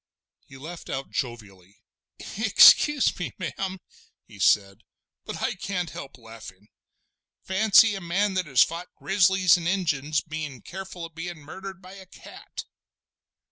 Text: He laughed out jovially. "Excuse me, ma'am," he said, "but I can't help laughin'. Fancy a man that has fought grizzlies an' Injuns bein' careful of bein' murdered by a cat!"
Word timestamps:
He 0.47 0.57
laughed 0.57 0.89
out 0.89 1.11
jovially. 1.11 1.75
"Excuse 2.35 3.19
me, 3.19 3.33
ma'am," 3.37 3.77
he 4.25 4.39
said, 4.39 4.79
"but 5.25 5.43
I 5.43 5.53
can't 5.53 5.91
help 5.91 6.17
laughin'. 6.17 6.69
Fancy 7.43 7.93
a 7.93 8.01
man 8.01 8.33
that 8.33 8.47
has 8.47 8.63
fought 8.63 8.89
grizzlies 8.95 9.59
an' 9.59 9.67
Injuns 9.67 10.21
bein' 10.21 10.63
careful 10.63 11.05
of 11.05 11.13
bein' 11.13 11.37
murdered 11.41 11.83
by 11.83 11.93
a 11.93 12.07
cat!" 12.07 12.63